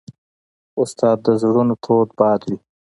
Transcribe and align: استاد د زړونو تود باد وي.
استاد 0.81 1.17
د 1.25 1.27
زړونو 1.41 1.73
تود 1.83 2.09
باد 2.19 2.41
وي. 2.49 2.57